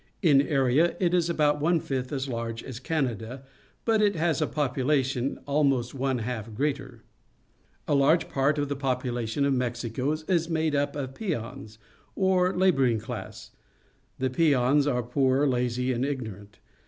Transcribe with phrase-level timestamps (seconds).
[0.23, 3.43] In area it is about one fifth as large as Canada,
[3.85, 7.03] but it has a population almost one half greater.
[7.87, 11.77] A large part of the population of Mexico is made up of the peons,
[12.15, 13.51] or labouring class.
[14.17, 16.57] The peons are poor, lazy, and ignorant.